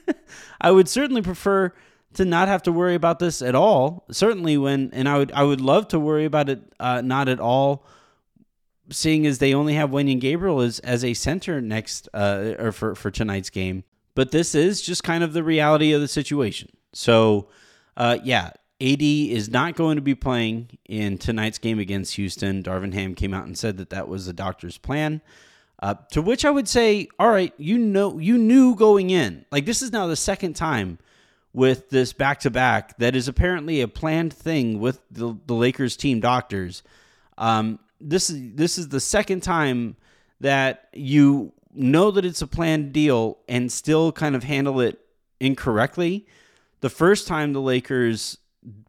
I 0.62 0.72
would 0.72 0.88
certainly 0.88 1.22
prefer 1.22 1.74
to 2.14 2.24
not 2.24 2.48
have 2.48 2.64
to 2.64 2.72
worry 2.72 2.96
about 2.96 3.20
this 3.20 3.42
at 3.42 3.56
all. 3.56 4.06
Certainly 4.12 4.58
when, 4.58 4.90
and 4.94 5.08
I 5.08 5.18
would, 5.18 5.32
I 5.34 5.44
would 5.44 5.62
love 5.62 5.90
to 5.90 6.00
worry 6.00 6.26
about 6.26 6.50
it 6.50 6.62
uh, 6.80 7.02
not 7.02 7.28
at 7.28 7.40
all 7.40 7.86
seeing 8.90 9.26
as 9.26 9.40
they 9.40 9.54
only 9.54 9.74
have 9.74 9.90
Wenyen 9.90 10.20
Gabriel 10.20 10.62
as, 10.62 10.80
as 10.80 11.04
a 11.04 11.14
center 11.14 11.62
next 11.62 12.08
uh, 12.14 12.54
or 12.60 12.72
for, 12.72 12.96
for 12.96 13.12
tonight's 13.12 13.50
game. 13.50 13.84
But 14.16 14.32
this 14.32 14.56
is 14.56 14.82
just 14.82 15.04
kind 15.04 15.24
of 15.24 15.34
the 15.34 15.44
reality 15.44 15.94
of 15.94 16.02
the 16.02 16.08
situation. 16.08 16.70
So, 16.94 17.50
uh, 17.96 18.18
yeah, 18.24 18.52
AD 18.82 19.02
is 19.02 19.50
not 19.50 19.76
going 19.76 19.96
to 19.96 20.02
be 20.02 20.16
playing 20.16 20.78
in 20.86 21.18
tonight's 21.18 21.58
game 21.58 21.80
against 21.80 22.16
Houston. 22.16 22.64
Darvin 22.64 22.94
Ham 22.94 23.16
came 23.16 23.34
out 23.34 23.46
and 23.46 23.58
said 23.58 23.78
that 23.78 23.90
that 23.90 24.08
was 24.08 24.26
the 24.26 24.34
doctor's 24.34 24.78
plan. 24.78 25.22
Uh, 25.80 25.96
to 26.12 26.22
which 26.22 26.44
I 26.44 26.50
would 26.50 26.68
say, 26.68 27.08
all 27.20 27.30
right, 27.30 27.54
you 27.58 27.78
know, 27.78 28.18
you 28.18 28.38
knew 28.38 28.76
going 28.76 29.12
in. 29.12 29.46
Like 29.52 29.66
this 29.66 29.82
is 29.82 29.92
now 29.92 30.08
the 30.08 30.16
second 30.16 30.56
time 30.56 30.98
with 31.54 31.90
this 31.90 32.14
back 32.14 32.40
to 32.42 32.50
back 32.50 32.98
that 32.98 33.16
is 33.16 33.28
apparently 33.28 33.82
a 33.82 33.88
planned 33.88 34.34
thing 34.34 34.80
with 34.80 35.02
the, 35.12 35.36
the 35.46 35.54
Lakers 35.54 35.96
team 35.96 36.20
doctors. 36.20 36.84
Um, 37.38 37.80
this 38.00 38.30
is 38.30 38.56
this 38.56 38.78
is 38.78 38.90
the 38.90 39.00
second 39.00 39.42
time 39.42 39.96
that 40.40 40.90
you 40.94 41.54
know 41.74 42.12
that 42.12 42.26
it's 42.26 42.42
a 42.42 42.48
planned 42.48 42.94
deal 42.94 43.38
and 43.48 43.72
still 43.72 44.12
kind 44.12 44.36
of 44.36 44.44
handle 44.44 44.80
it 44.80 45.00
incorrectly. 45.40 46.28
The 46.82 46.90
first 46.90 47.28
time 47.28 47.54
the 47.54 47.62
Lakers 47.62 48.38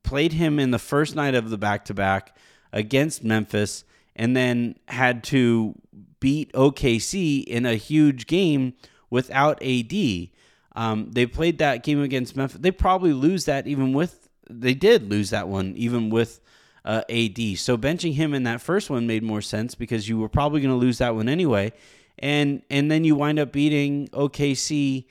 played 0.03 0.33
him 0.33 0.59
in 0.59 0.71
the 0.71 0.79
first 0.79 1.15
night 1.15 1.35
of 1.35 1.51
the 1.51 1.59
back 1.59 1.85
to 1.87 1.95
back 1.95 2.37
against 2.73 3.25
Memphis 3.25 3.85
and 4.17 4.37
then 4.37 4.77
had 4.89 5.23
to 5.25 5.75
beat 6.21 6.53
OKC 6.53 7.45
in 7.45 7.65
a 7.65 7.75
huge 7.75 8.27
game 8.27 8.75
without 9.11 9.63
AD. 9.63 10.29
Um, 10.75 11.11
they 11.11 11.27
played 11.27 11.59
that 11.59 11.83
game 11.83 12.03
against 12.03 12.37
Memphis. 12.37 12.61
They 12.61 12.71
probably 12.71 13.13
lose 13.13 13.45
that 13.47 13.67
even 13.67 13.93
with, 13.93 14.29
they 14.51 14.75
did 14.75 15.11
lose 15.11 15.31
that 15.31 15.49
one 15.49 15.75
even 15.77 16.11
with 16.11 16.41
uh, 16.89 17.03
AD. 17.11 17.59
So 17.59 17.77
benching 17.77 18.15
him 18.15 18.33
in 18.33 18.45
that 18.45 18.63
first 18.63 18.89
one 18.89 19.07
made 19.07 19.23
more 19.23 19.43
sense 19.43 19.75
because 19.75 20.09
you 20.09 20.19
were 20.19 20.29
probably 20.29 20.63
going 20.63 20.73
to 20.73 20.81
lose 20.81 20.99
that 20.99 21.15
one 21.15 21.29
anyway, 21.29 21.73
and 22.19 22.63
and 22.71 22.91
then 22.91 23.05
you 23.05 23.15
wind 23.15 23.39
up 23.39 23.53
beating 23.53 24.09
OKC, 24.09 25.05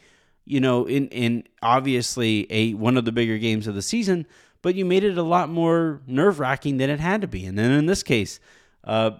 you 0.43 0.59
know, 0.59 0.85
in 0.85 1.07
in 1.09 1.43
obviously 1.61 2.47
a 2.49 2.73
one 2.73 2.97
of 2.97 3.05
the 3.05 3.11
bigger 3.11 3.37
games 3.37 3.67
of 3.67 3.75
the 3.75 3.83
season, 3.83 4.25
but 4.63 4.73
you 4.73 4.85
made 4.85 5.03
it 5.03 5.19
a 5.19 5.23
lot 5.23 5.49
more 5.49 6.01
nerve 6.07 6.39
wracking 6.39 6.77
than 6.77 6.89
it 6.89 6.99
had 6.99 7.21
to 7.21 7.27
be. 7.27 7.45
And 7.45 7.59
then 7.59 7.69
in 7.69 7.85
this 7.85 8.01
case, 8.01 8.39
uh, 8.83 9.11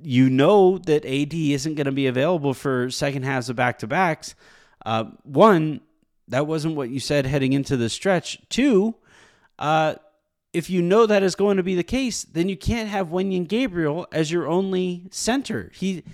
you 0.00 0.30
know 0.30 0.78
that 0.78 1.04
AD 1.04 1.34
isn't 1.34 1.74
going 1.74 1.86
to 1.86 1.92
be 1.92 2.06
available 2.06 2.54
for 2.54 2.90
second 2.90 3.24
halves 3.24 3.48
of 3.48 3.56
back 3.56 3.80
to 3.80 3.88
backs. 3.88 4.36
Uh, 4.86 5.06
one, 5.24 5.80
that 6.28 6.46
wasn't 6.46 6.76
what 6.76 6.90
you 6.90 7.00
said 7.00 7.26
heading 7.26 7.54
into 7.54 7.76
the 7.76 7.88
stretch. 7.88 8.38
Two, 8.50 8.94
uh, 9.58 9.96
if 10.54 10.70
you 10.70 10.80
know 10.80 11.04
that 11.04 11.22
is 11.22 11.34
going 11.34 11.56
to 11.56 11.62
be 11.62 11.74
the 11.74 11.82
case, 11.82 12.22
then 12.22 12.48
you 12.48 12.56
can't 12.56 12.88
have 12.88 13.08
Wenyen 13.08 13.46
Gabriel 13.46 14.06
as 14.12 14.30
your 14.30 14.46
only 14.46 15.08
center. 15.10 15.70
He 15.74 16.04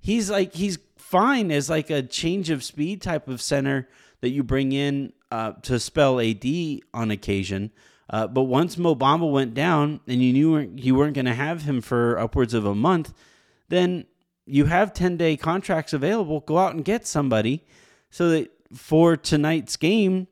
he's 0.00 0.28
like 0.28 0.54
he's 0.54 0.78
fine 0.96 1.52
as 1.52 1.70
like 1.70 1.90
a 1.90 2.02
change 2.02 2.50
of 2.50 2.64
speed 2.64 3.00
type 3.00 3.28
of 3.28 3.40
center 3.40 3.88
that 4.20 4.30
you 4.30 4.42
bring 4.42 4.72
in 4.72 5.12
uh, 5.30 5.52
to 5.62 5.78
spell 5.78 6.20
AD 6.20 6.44
on 6.92 7.10
occasion. 7.12 7.70
Uh, 8.10 8.26
but 8.26 8.42
once 8.42 8.76
Mo 8.76 8.94
Bamba 8.94 9.30
went 9.30 9.54
down 9.54 10.00
and 10.08 10.20
you 10.20 10.32
knew 10.32 10.58
you 10.74 10.94
weren't 10.94 11.14
going 11.14 11.24
to 11.24 11.34
have 11.34 11.62
him 11.62 11.80
for 11.80 12.18
upwards 12.18 12.52
of 12.52 12.66
a 12.66 12.74
month, 12.74 13.14
then 13.68 14.06
you 14.44 14.66
have 14.66 14.92
10 14.92 15.16
day 15.16 15.36
contracts 15.36 15.92
available. 15.92 16.40
Go 16.40 16.58
out 16.58 16.74
and 16.74 16.84
get 16.84 17.06
somebody 17.06 17.64
so 18.10 18.28
that 18.30 18.50
for 18.74 19.16
tonight's 19.16 19.76
game, 19.76 20.26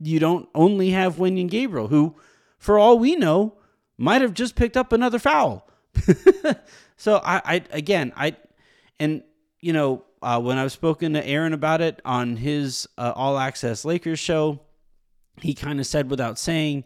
you 0.00 0.18
don't 0.18 0.48
only 0.54 0.90
have 0.90 1.16
Wenyen 1.16 1.48
Gabriel, 1.48 1.88
who 1.88 2.16
for 2.64 2.78
all 2.78 2.98
we 2.98 3.14
know, 3.14 3.52
might 3.98 4.22
have 4.22 4.32
just 4.32 4.56
picked 4.56 4.74
up 4.74 4.90
another 4.90 5.18
foul. 5.18 5.68
so 6.96 7.20
I, 7.22 7.42
I 7.44 7.62
again, 7.72 8.10
I, 8.16 8.36
and 8.98 9.22
you 9.60 9.74
know, 9.74 10.02
uh, 10.22 10.40
when 10.40 10.56
I've 10.56 10.72
spoken 10.72 11.12
to 11.12 11.26
Aaron 11.26 11.52
about 11.52 11.82
it 11.82 12.00
on 12.06 12.36
his 12.36 12.88
uh, 12.96 13.12
All 13.14 13.36
Access 13.36 13.84
Lakers 13.84 14.18
show, 14.18 14.60
he 15.42 15.52
kind 15.52 15.78
of 15.78 15.86
said 15.86 16.08
without 16.08 16.38
saying 16.38 16.84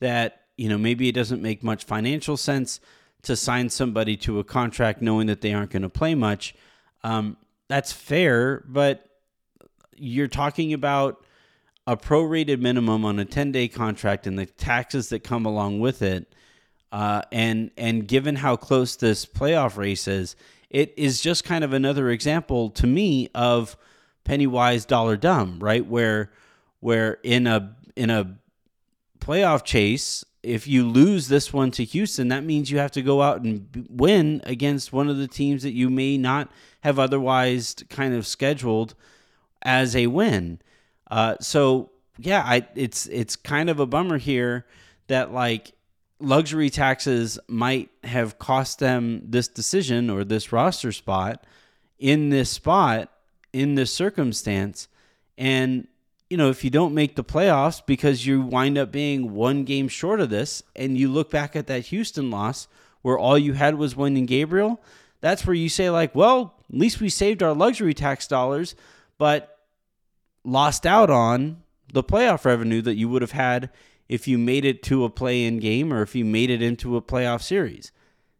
that 0.00 0.44
you 0.56 0.70
know 0.70 0.78
maybe 0.78 1.10
it 1.10 1.14
doesn't 1.14 1.42
make 1.42 1.62
much 1.62 1.84
financial 1.84 2.38
sense 2.38 2.80
to 3.20 3.36
sign 3.36 3.68
somebody 3.68 4.16
to 4.16 4.38
a 4.38 4.44
contract 4.44 5.02
knowing 5.02 5.26
that 5.26 5.42
they 5.42 5.52
aren't 5.52 5.72
going 5.72 5.82
to 5.82 5.90
play 5.90 6.14
much. 6.14 6.54
Um, 7.04 7.36
that's 7.68 7.92
fair, 7.92 8.64
but 8.66 9.06
you're 9.94 10.26
talking 10.26 10.72
about 10.72 11.22
a 11.88 11.96
prorated 11.96 12.60
minimum 12.60 13.02
on 13.02 13.18
a 13.18 13.24
10 13.24 13.50
day 13.50 13.66
contract 13.66 14.26
and 14.26 14.38
the 14.38 14.44
taxes 14.44 15.08
that 15.08 15.24
come 15.24 15.46
along 15.46 15.80
with 15.80 16.02
it, 16.02 16.34
uh, 16.92 17.22
and 17.32 17.70
and 17.78 18.06
given 18.06 18.36
how 18.36 18.56
close 18.56 18.94
this 18.94 19.24
playoff 19.24 19.78
race 19.78 20.06
is, 20.06 20.36
it 20.68 20.92
is 20.98 21.22
just 21.22 21.44
kind 21.44 21.64
of 21.64 21.72
another 21.72 22.10
example 22.10 22.68
to 22.68 22.86
me 22.86 23.30
of 23.34 23.74
penny 24.22 24.46
wise 24.46 24.84
dollar 24.84 25.16
dumb, 25.16 25.58
right? 25.60 25.86
Where 25.86 26.30
where 26.80 27.14
in 27.22 27.46
a 27.46 27.74
in 27.96 28.10
a 28.10 28.36
playoff 29.18 29.64
chase, 29.64 30.26
if 30.42 30.68
you 30.68 30.86
lose 30.86 31.28
this 31.28 31.54
one 31.54 31.70
to 31.70 31.84
Houston, 31.84 32.28
that 32.28 32.44
means 32.44 32.70
you 32.70 32.76
have 32.76 32.92
to 32.92 33.02
go 33.02 33.22
out 33.22 33.40
and 33.40 33.86
win 33.88 34.42
against 34.44 34.92
one 34.92 35.08
of 35.08 35.16
the 35.16 35.26
teams 35.26 35.62
that 35.62 35.72
you 35.72 35.88
may 35.88 36.18
not 36.18 36.50
have 36.82 36.98
otherwise 36.98 37.76
kind 37.88 38.12
of 38.12 38.26
scheduled 38.26 38.94
as 39.62 39.96
a 39.96 40.08
win. 40.08 40.60
Uh, 41.10 41.36
so 41.40 41.90
yeah, 42.18 42.42
I 42.44 42.66
it's 42.74 43.06
it's 43.06 43.36
kind 43.36 43.70
of 43.70 43.80
a 43.80 43.86
bummer 43.86 44.18
here 44.18 44.66
that 45.06 45.32
like 45.32 45.72
luxury 46.20 46.70
taxes 46.70 47.38
might 47.48 47.90
have 48.04 48.38
cost 48.38 48.80
them 48.80 49.22
this 49.24 49.48
decision 49.48 50.10
or 50.10 50.24
this 50.24 50.52
roster 50.52 50.92
spot 50.92 51.44
in 51.98 52.30
this 52.30 52.50
spot 52.50 53.10
in 53.52 53.74
this 53.74 53.92
circumstance. 53.92 54.88
And 55.36 55.86
you 56.30 56.36
know 56.36 56.50
if 56.50 56.64
you 56.64 56.70
don't 56.70 56.94
make 56.94 57.16
the 57.16 57.24
playoffs 57.24 57.84
because 57.84 58.26
you 58.26 58.42
wind 58.42 58.76
up 58.76 58.92
being 58.92 59.34
one 59.34 59.64
game 59.64 59.88
short 59.88 60.20
of 60.20 60.30
this 60.30 60.62
and 60.76 60.98
you 60.98 61.08
look 61.08 61.30
back 61.30 61.56
at 61.56 61.66
that 61.66 61.86
Houston 61.86 62.30
loss 62.30 62.68
where 63.02 63.18
all 63.18 63.38
you 63.38 63.54
had 63.54 63.76
was 63.76 63.94
Wenyen 63.94 64.26
Gabriel 64.26 64.80
that's 65.20 65.46
where 65.46 65.54
you 65.54 65.68
say 65.68 65.90
like 65.90 66.14
well 66.14 66.54
at 66.72 66.78
least 66.78 67.00
we 67.00 67.08
saved 67.08 67.42
our 67.42 67.54
luxury 67.54 67.94
tax 67.94 68.26
dollars 68.26 68.74
but 69.16 69.57
lost 70.44 70.86
out 70.86 71.10
on 71.10 71.62
the 71.92 72.02
playoff 72.02 72.44
revenue 72.44 72.82
that 72.82 72.96
you 72.96 73.08
would 73.08 73.22
have 73.22 73.32
had 73.32 73.70
if 74.08 74.26
you 74.26 74.38
made 74.38 74.64
it 74.64 74.82
to 74.84 75.04
a 75.04 75.10
play 75.10 75.44
in 75.44 75.58
game 75.58 75.92
or 75.92 76.02
if 76.02 76.14
you 76.14 76.24
made 76.24 76.50
it 76.50 76.62
into 76.62 76.96
a 76.96 77.02
playoff 77.02 77.42
series. 77.42 77.92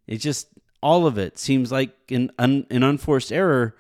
It 0.06 0.18
just, 0.18 0.48
all 0.82 1.06
of 1.06 1.18
it 1.18 1.38
seems 1.38 1.70
like 1.70 1.94
an, 2.10 2.30
an, 2.38 2.66
an 2.70 2.82
unforced 2.82 3.32
error 3.32 3.76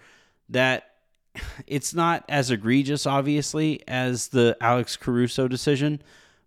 that 0.48 0.90
it's 1.66 1.94
not 1.94 2.24
as 2.28 2.50
egregious, 2.50 3.06
obviously, 3.06 3.82
as 3.88 4.28
the 4.28 4.56
Alex 4.60 4.96
Caruso 4.96 5.48
decision, 5.48 6.02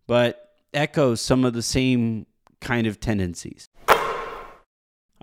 but 0.07 0.49
echoes 0.73 1.21
some 1.21 1.43
of 1.43 1.53
the 1.53 1.61
same 1.61 2.25
kind 2.59 2.87
of 2.87 2.99
tendencies. 2.99 3.69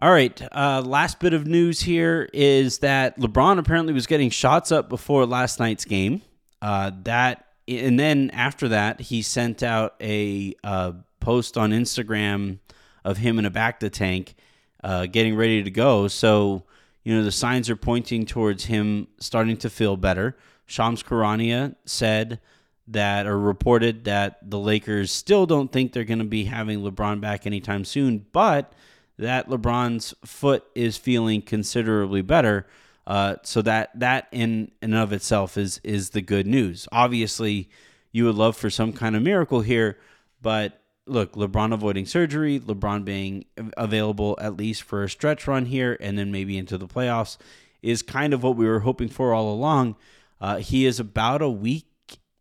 All 0.00 0.12
right. 0.12 0.40
Uh, 0.52 0.82
last 0.84 1.18
bit 1.18 1.32
of 1.32 1.46
news 1.46 1.80
here 1.80 2.28
is 2.32 2.78
that 2.78 3.18
LeBron 3.18 3.58
apparently 3.58 3.92
was 3.92 4.06
getting 4.06 4.30
shots 4.30 4.70
up 4.70 4.88
before 4.88 5.26
last 5.26 5.58
night's 5.58 5.84
game. 5.84 6.22
Uh, 6.60 6.90
that 7.04 7.46
and 7.66 8.00
then 8.00 8.30
after 8.30 8.68
that, 8.68 9.00
he 9.00 9.20
sent 9.22 9.62
out 9.62 9.94
a 10.00 10.54
uh, 10.64 10.92
post 11.20 11.58
on 11.58 11.70
Instagram 11.70 12.58
of 13.04 13.18
him 13.18 13.38
in 13.38 13.44
a 13.44 13.50
bacta 13.50 13.90
tank, 13.90 14.34
uh, 14.82 15.06
getting 15.06 15.36
ready 15.36 15.62
to 15.62 15.70
go. 15.70 16.08
So 16.08 16.64
you 17.04 17.14
know 17.14 17.22
the 17.22 17.32
signs 17.32 17.70
are 17.70 17.76
pointing 17.76 18.26
towards 18.26 18.64
him 18.64 19.08
starting 19.18 19.56
to 19.58 19.70
feel 19.70 19.96
better. 19.96 20.36
Shams 20.66 21.02
Charania 21.02 21.74
said 21.84 22.40
that 22.88 23.26
or 23.26 23.38
reported 23.38 24.04
that 24.04 24.38
the 24.50 24.58
Lakers 24.58 25.10
still 25.10 25.46
don't 25.46 25.70
think 25.70 25.92
they're 25.92 26.04
going 26.04 26.18
to 26.18 26.24
be 26.24 26.44
having 26.44 26.80
LeBron 26.80 27.20
back 27.20 27.46
anytime 27.46 27.84
soon, 27.84 28.26
but 28.32 28.72
that 29.18 29.48
LeBron's 29.48 30.14
foot 30.24 30.64
is 30.74 30.96
feeling 30.96 31.42
considerably 31.42 32.22
better. 32.22 32.66
Uh, 33.08 33.36
so 33.42 33.62
that 33.62 33.90
that 33.98 34.28
in 34.32 34.70
and 34.82 34.94
of 34.94 35.14
itself 35.14 35.56
is 35.56 35.80
is 35.82 36.10
the 36.10 36.20
good 36.20 36.46
news. 36.46 36.86
Obviously, 36.92 37.70
you 38.12 38.26
would 38.26 38.34
love 38.34 38.54
for 38.54 38.68
some 38.68 38.92
kind 38.92 39.16
of 39.16 39.22
miracle 39.22 39.62
here, 39.62 39.98
but 40.42 40.82
look, 41.06 41.32
LeBron 41.32 41.72
avoiding 41.72 42.04
surgery, 42.04 42.60
LeBron 42.60 43.06
being 43.06 43.46
available 43.78 44.36
at 44.38 44.58
least 44.58 44.82
for 44.82 45.02
a 45.02 45.08
stretch 45.08 45.48
run 45.48 45.64
here, 45.64 45.96
and 46.00 46.18
then 46.18 46.30
maybe 46.30 46.58
into 46.58 46.76
the 46.76 46.86
playoffs 46.86 47.38
is 47.80 48.02
kind 48.02 48.34
of 48.34 48.42
what 48.42 48.56
we 48.56 48.66
were 48.66 48.80
hoping 48.80 49.08
for 49.08 49.32
all 49.32 49.50
along. 49.50 49.96
Uh, 50.38 50.58
he 50.58 50.84
is 50.84 51.00
about 51.00 51.40
a 51.40 51.48
week 51.48 51.86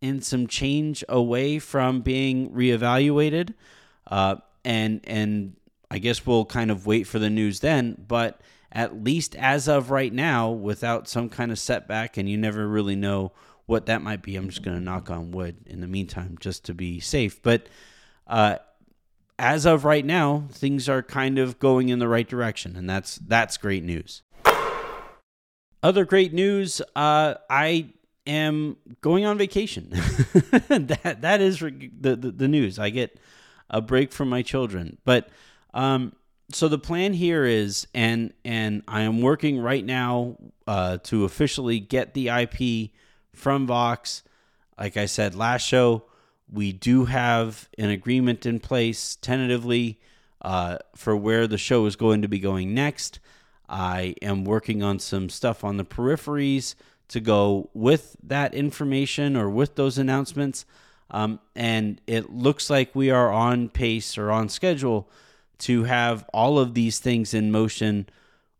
and 0.02 0.22
some 0.22 0.46
change 0.46 1.02
away 1.08 1.58
from 1.58 2.02
being 2.02 2.50
reevaluated. 2.50 3.54
Uh, 4.06 4.36
and 4.66 5.00
and 5.04 5.56
I 5.90 5.98
guess 5.98 6.26
we'll 6.26 6.44
kind 6.44 6.70
of 6.70 6.86
wait 6.86 7.04
for 7.06 7.18
the 7.18 7.30
news 7.30 7.60
then. 7.60 8.04
But 8.06 8.42
at 8.70 9.02
least 9.02 9.34
as 9.36 9.68
of 9.68 9.90
right 9.90 10.12
now, 10.12 10.50
without 10.50 11.08
some 11.08 11.28
kind 11.28 11.50
of 11.50 11.58
setback, 11.58 12.16
and 12.16 12.28
you 12.28 12.36
never 12.36 12.68
really 12.68 12.96
know 12.96 13.32
what 13.66 13.86
that 13.86 14.02
might 14.02 14.22
be. 14.22 14.36
I'm 14.36 14.48
just 14.48 14.62
going 14.62 14.76
to 14.76 14.82
knock 14.82 15.10
on 15.10 15.30
wood 15.30 15.56
in 15.66 15.80
the 15.80 15.86
meantime, 15.86 16.36
just 16.40 16.64
to 16.66 16.74
be 16.74 17.00
safe. 17.00 17.42
But 17.42 17.68
uh, 18.26 18.56
as 19.38 19.66
of 19.66 19.84
right 19.84 20.04
now, 20.04 20.44
things 20.50 20.88
are 20.88 21.02
kind 21.02 21.38
of 21.38 21.58
going 21.58 21.88
in 21.88 21.98
the 21.98 22.08
right 22.08 22.28
direction, 22.28 22.76
and 22.76 22.88
that's 22.88 23.16
that's 23.16 23.56
great 23.56 23.84
news. 23.84 24.22
Other 25.82 26.04
great 26.04 26.32
news: 26.32 26.82
uh, 26.96 27.34
I 27.48 27.90
am 28.26 28.76
going 29.00 29.24
on 29.24 29.38
vacation. 29.38 29.90
that 29.92 31.18
that 31.20 31.40
is 31.40 31.60
the, 31.60 32.16
the, 32.16 32.30
the 32.32 32.48
news. 32.48 32.78
I 32.78 32.90
get 32.90 33.18
a 33.70 33.80
break 33.80 34.12
from 34.12 34.28
my 34.28 34.42
children, 34.42 34.98
but 35.04 35.28
um, 35.74 36.12
so 36.50 36.68
the 36.68 36.78
plan 36.78 37.12
here 37.12 37.44
is, 37.44 37.86
and 37.94 38.32
and 38.44 38.82
I 38.88 39.02
am 39.02 39.20
working 39.20 39.60
right 39.60 39.84
now 39.84 40.36
uh, 40.66 40.98
to 41.04 41.24
officially 41.24 41.78
get 41.78 42.14
the 42.14 42.28
IP 42.28 42.90
from 43.34 43.66
Vox. 43.66 44.22
Like 44.78 44.96
I 44.96 45.06
said 45.06 45.34
last 45.34 45.62
show, 45.62 46.04
we 46.50 46.72
do 46.72 47.04
have 47.04 47.68
an 47.76 47.90
agreement 47.90 48.46
in 48.46 48.60
place 48.60 49.16
tentatively 49.16 50.00
uh, 50.40 50.78
for 50.94 51.16
where 51.16 51.46
the 51.46 51.58
show 51.58 51.84
is 51.86 51.96
going 51.96 52.22
to 52.22 52.28
be 52.28 52.38
going 52.38 52.74
next. 52.74 53.20
I 53.68 54.14
am 54.22 54.44
working 54.44 54.82
on 54.82 54.98
some 54.98 55.28
stuff 55.28 55.62
on 55.62 55.76
the 55.76 55.84
peripheries 55.84 56.74
to 57.08 57.20
go 57.20 57.68
with 57.74 58.16
that 58.22 58.54
information 58.54 59.36
or 59.36 59.50
with 59.50 59.74
those 59.74 59.98
announcements. 59.98 60.64
Um, 61.10 61.40
and 61.54 62.00
it 62.06 62.30
looks 62.30 62.70
like 62.70 62.94
we 62.94 63.10
are 63.10 63.30
on 63.30 63.68
pace 63.68 64.16
or 64.16 64.30
on 64.30 64.48
schedule 64.48 65.10
to 65.58 65.84
have 65.84 66.24
all 66.32 66.58
of 66.58 66.74
these 66.74 66.98
things 66.98 67.34
in 67.34 67.50
motion 67.50 68.08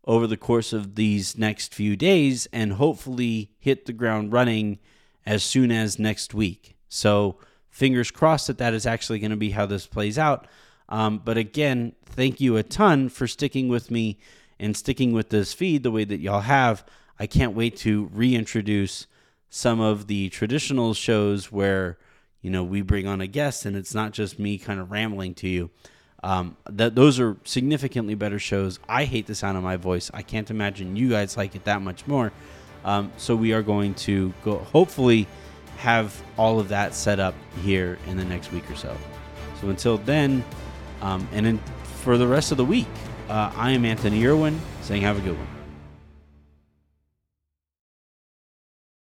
over 0.05 0.27
the 0.27 0.37
course 0.37 0.73
of 0.73 0.95
these 0.95 1.37
next 1.37 1.73
few 1.73 1.95
days 1.95 2.47
and 2.51 2.73
hopefully 2.73 3.51
hit 3.59 3.85
the 3.85 3.93
ground 3.93 4.33
running 4.33 4.79
as 5.25 5.43
soon 5.43 5.71
as 5.71 5.99
next 5.99 6.33
week. 6.33 6.75
So, 6.87 7.37
fingers 7.69 8.11
crossed 8.11 8.47
that 8.47 8.57
that 8.57 8.73
is 8.73 8.85
actually 8.85 9.19
going 9.19 9.31
to 9.31 9.37
be 9.37 9.51
how 9.51 9.65
this 9.65 9.85
plays 9.85 10.17
out. 10.17 10.47
Um, 10.89 11.21
but 11.23 11.37
again, 11.37 11.93
thank 12.05 12.41
you 12.41 12.57
a 12.57 12.63
ton 12.63 13.09
for 13.09 13.27
sticking 13.27 13.67
with 13.67 13.91
me 13.91 14.17
and 14.59 14.75
sticking 14.75 15.13
with 15.13 15.29
this 15.29 15.53
feed 15.53 15.83
the 15.83 15.91
way 15.91 16.03
that 16.03 16.19
y'all 16.19 16.41
have. 16.41 16.83
I 17.19 17.27
can't 17.27 17.55
wait 17.55 17.77
to 17.77 18.09
reintroduce 18.11 19.05
some 19.49 19.79
of 19.79 20.07
the 20.07 20.29
traditional 20.29 20.93
shows 20.93 21.51
where 21.51 21.97
you 22.41 22.49
know 22.49 22.63
we 22.63 22.81
bring 22.81 23.07
on 23.07 23.21
a 23.21 23.27
guest 23.27 23.65
and 23.65 23.75
it's 23.75 23.93
not 23.93 24.11
just 24.11 24.39
me 24.39 24.57
kind 24.57 24.79
of 24.79 24.91
rambling 24.91 25.35
to 25.35 25.47
you. 25.47 25.69
Um, 26.21 26.57
that 26.69 26.95
those 26.95 27.19
are 27.19 27.37
significantly 27.45 28.15
better 28.15 28.39
shows. 28.39 28.79
I 28.89 29.05
hate 29.05 29.27
the 29.27 29.35
sound 29.35 29.57
of 29.57 29.63
my 29.63 29.77
voice. 29.77 30.11
I 30.13 30.21
can't 30.21 30.49
imagine 30.51 30.95
you 30.95 31.09
guys 31.09 31.37
like 31.37 31.55
it 31.55 31.63
that 31.63 31.81
much 31.81 32.05
more. 32.07 32.31
Um, 32.83 33.11
so 33.17 33.35
we 33.35 33.53
are 33.53 33.61
going 33.61 33.93
to 33.95 34.33
go. 34.43 34.57
Hopefully, 34.57 35.27
have 35.77 36.21
all 36.37 36.59
of 36.59 36.69
that 36.69 36.93
set 36.93 37.19
up 37.19 37.35
here 37.63 37.97
in 38.07 38.17
the 38.17 38.25
next 38.25 38.51
week 38.51 38.69
or 38.69 38.75
so. 38.75 38.95
So 39.61 39.69
until 39.69 39.97
then, 39.97 40.43
um, 41.01 41.27
and 41.31 41.59
for 42.01 42.17
the 42.17 42.27
rest 42.27 42.51
of 42.51 42.57
the 42.57 42.65
week, 42.65 42.87
uh, 43.29 43.51
I 43.55 43.71
am 43.71 43.85
Anthony 43.85 44.25
Irwin 44.25 44.59
saying 44.81 45.01
have 45.03 45.17
a 45.17 45.21
good 45.21 45.37
one. 45.37 45.58